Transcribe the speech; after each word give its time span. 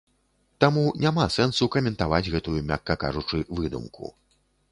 Таму 0.63 0.85
няма 1.03 1.25
сэнсу 1.35 1.67
каментаваць 1.75 2.31
гэтую, 2.35 2.55
мякка 2.71 2.97
кажучы, 3.05 3.37
выдумку. 3.61 4.13